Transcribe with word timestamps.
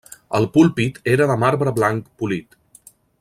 El 0.37 0.45
púlpit 0.55 0.97
era 1.17 1.27
de 1.33 1.37
marbre 1.45 1.75
blanc 1.81 2.09
polit. 2.23 2.59